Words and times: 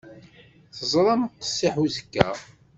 Teẓram 0.77 1.21
qessiḥ 1.41 1.73
uzekka. 1.83 2.29